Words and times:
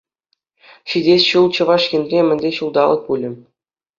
Ҫитес 0.93 1.25
ҫул 1.33 1.45
Чӑваш 1.57 1.83
Енре 1.97 2.19
мӗнле 2.31 2.51
ҫулталӑк 2.57 3.01
пулӗ? 3.11 3.29